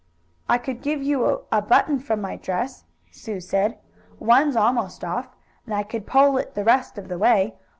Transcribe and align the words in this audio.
"I 0.49 0.57
could 0.57 0.81
give 0.81 1.03
you 1.03 1.43
a 1.51 1.61
button 1.61 1.99
from 1.99 2.21
my 2.21 2.35
dress," 2.35 2.85
Sue 3.11 3.39
said. 3.39 3.77
"One's 4.17 4.55
almost 4.55 5.03
off, 5.05 5.35
and 5.67 5.75
I 5.75 5.83
could 5.83 6.07
pull 6.07 6.39
it 6.39 6.55
the 6.55 6.63
rest 6.63 6.97
of 6.97 7.07
the 7.07 7.19
way. 7.19 7.53